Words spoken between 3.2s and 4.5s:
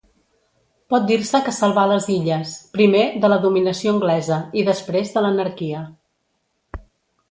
de la dominació anglesa